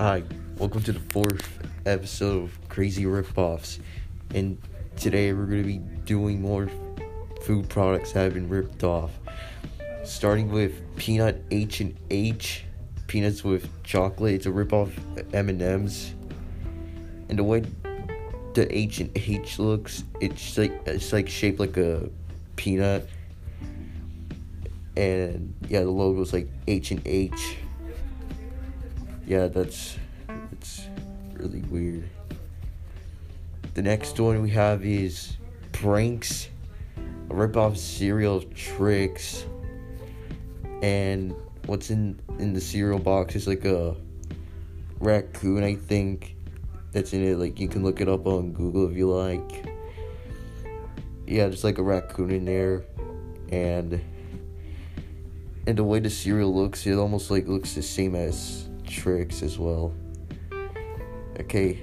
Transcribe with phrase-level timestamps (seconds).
[0.00, 0.22] Hi,
[0.56, 3.80] welcome to the fourth episode of Crazy Ripoffs.
[4.34, 4.56] And
[4.96, 5.76] today we're going to be
[6.06, 6.70] doing more
[7.42, 9.10] food products that have been ripped off.
[10.02, 12.64] Starting with peanut H and H,
[13.08, 14.36] peanuts with chocolate.
[14.36, 14.90] It's a ripoff
[15.34, 16.14] M&Ms.
[17.28, 17.62] And the way
[18.54, 22.08] the H and H looks, it's like it's like shaped like a
[22.56, 23.06] peanut.
[24.96, 27.58] And yeah, the logo's like H and H
[29.30, 29.96] yeah, that's
[30.50, 30.88] it's
[31.34, 32.02] really weird.
[33.74, 35.36] The next one we have is
[35.70, 36.48] Pranks,
[36.96, 39.46] a ripoff cereal Trix,
[40.82, 41.32] and
[41.66, 43.94] what's in in the cereal box is like a
[44.98, 46.34] raccoon, I think.
[46.90, 47.36] That's in it.
[47.36, 49.72] Like you can look it up on Google if you like.
[51.28, 52.82] Yeah, just like a raccoon in there,
[53.52, 54.02] and
[55.68, 59.58] and the way the cereal looks, it almost like looks the same as Trix as
[59.58, 59.94] well.
[61.38, 61.82] Okay,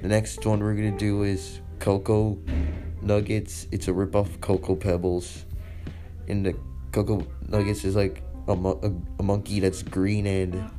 [0.00, 2.38] the next one we're gonna do is Cocoa
[3.02, 3.66] Nuggets.
[3.72, 5.44] It's a ripoff of Cocoa Pebbles.
[6.28, 6.56] And the
[6.92, 10.70] Cocoa Nuggets is like a, a, a monkey that's green and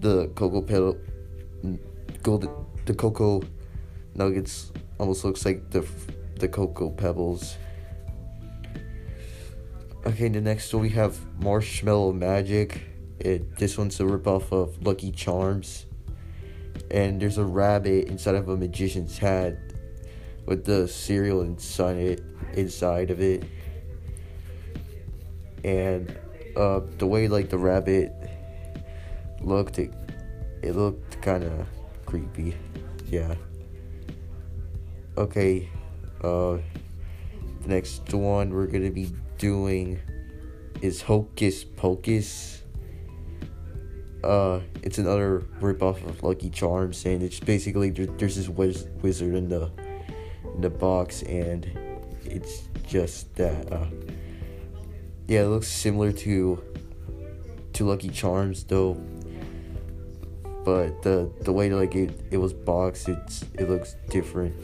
[0.00, 0.98] the Cocoa Pebble,
[2.22, 2.48] gold,
[2.84, 3.42] the Cocoa
[4.14, 5.86] Nuggets almost looks like the
[6.38, 7.56] the Cocoa Pebbles.
[10.06, 12.80] Okay, the next one we have Marshmallow Magic.
[13.20, 15.86] It this one's a ripoff of Lucky Charms,
[16.90, 19.58] and there's a rabbit inside of a magician's hat
[20.46, 22.22] with the cereal inside it
[22.54, 23.44] inside of it,
[25.64, 26.16] and
[26.56, 28.12] uh, the way like the rabbit
[29.40, 29.92] looked, it
[30.62, 31.66] it looked kind of
[32.06, 32.56] creepy,
[33.06, 33.34] yeah.
[35.16, 35.68] Okay,
[36.22, 36.58] uh,
[37.62, 39.98] the next one we're gonna be doing
[40.80, 42.62] is Hocus Pocus
[44.24, 49.48] uh, it's another ripoff of Lucky Charms, and it's basically there's this wiz- wizard in
[49.48, 49.70] the
[50.54, 51.64] in the box, and
[52.24, 53.72] it's just that.
[53.72, 53.86] Uh,
[55.28, 56.62] yeah, it looks similar to
[57.74, 58.94] to Lucky Charms though,
[60.64, 64.54] but the the way like it it was boxed, it's it looks different.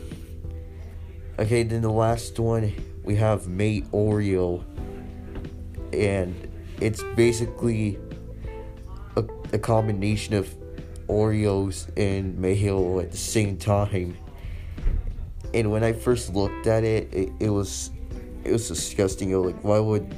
[1.39, 2.73] Okay, then the last one
[3.05, 4.65] we have Mayoreo,
[5.93, 6.35] and
[6.81, 7.99] it's basically
[9.17, 10.55] a, a combination of
[11.09, 14.17] Oreos and Mayo at the same time.
[15.53, 17.91] And when I first looked at it, it, it was
[18.43, 19.31] it was disgusting.
[19.31, 20.15] Yo, like why would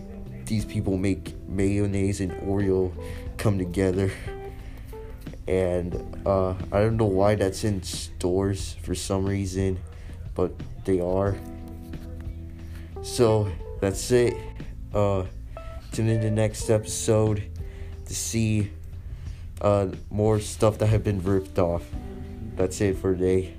[0.46, 2.92] these people make mayonnaise and Oreo
[3.36, 4.10] come together?
[5.48, 5.94] And
[6.26, 9.78] uh, I don't know why that's in stores for some reason,
[10.34, 10.52] but
[10.84, 11.36] they are.
[13.02, 14.34] So that's it.
[14.92, 15.24] Uh,
[15.92, 17.48] tune in the next episode
[18.06, 18.70] to see
[19.61, 21.84] uh, more stuff that have been ripped off.
[22.56, 23.55] That's it for today.